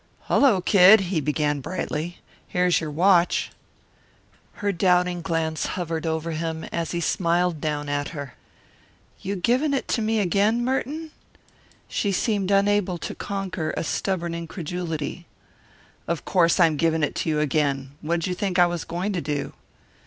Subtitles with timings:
[0.21, 2.17] "Hullo, Kid," he began brightly.
[2.47, 3.51] "Here's your watch."
[4.53, 8.33] Her doubting glance hovered over him as he smiled down at her.
[9.21, 11.11] "You giving it to me again, Merton?"
[11.87, 15.27] She seemed unable to conquer a stubborn incredulity.
[16.07, 17.91] "Of course I'm giving it to you again.
[18.01, 19.53] What'd you think I was going to do?"